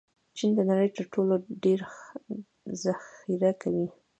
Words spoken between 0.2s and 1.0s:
چین د نړۍ